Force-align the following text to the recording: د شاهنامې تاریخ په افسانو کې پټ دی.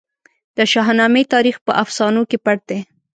د 0.57 0.59
شاهنامې 0.71 1.23
تاریخ 1.33 1.55
په 1.65 1.71
افسانو 1.83 2.21
کې 2.29 2.37
پټ 2.45 2.57
دی. 2.69 2.79